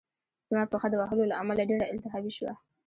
[0.49, 2.53] زما پښه د وهلو له امله ډېره التهابي شوه